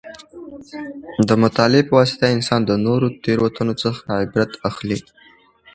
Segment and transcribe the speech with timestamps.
[1.27, 4.99] د مطالعې په واسطه انسان د نورو د تېروتنو څخه عبرت اخلي.